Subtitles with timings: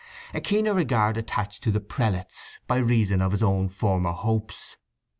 [0.33, 4.77] A keener regard attached to the prelates, by reason of his own former hopes.